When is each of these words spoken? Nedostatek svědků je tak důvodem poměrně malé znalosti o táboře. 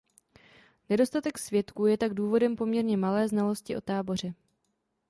Nedostatek 0.89 1.37
svědků 1.39 1.85
je 1.85 1.97
tak 1.97 2.13
důvodem 2.13 2.55
poměrně 2.55 2.97
malé 2.97 3.27
znalosti 3.27 3.75
o 3.77 3.81
táboře. 3.81 4.33